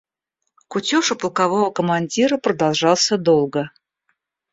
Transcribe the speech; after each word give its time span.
Кутеж 0.67 1.11
у 1.11 1.15
полкового 1.15 1.69
командира 1.69 2.39
продолжался 2.39 3.19
долго. 3.19 3.69